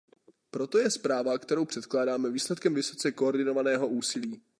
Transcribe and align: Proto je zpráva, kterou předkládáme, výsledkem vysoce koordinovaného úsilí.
Proto 0.51 0.77
je 0.77 0.91
zpráva, 0.91 1.37
kterou 1.37 1.65
předkládáme, 1.65 2.29
výsledkem 2.31 2.73
vysoce 2.73 3.11
koordinovaného 3.11 3.87
úsilí. 3.87 4.41